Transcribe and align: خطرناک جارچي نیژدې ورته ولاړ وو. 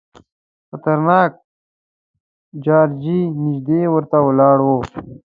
خطرناک 0.69 1.31
جارچي 2.63 3.19
نیژدې 3.43 3.81
ورته 3.93 4.17
ولاړ 4.27 4.57
وو. 4.65 4.77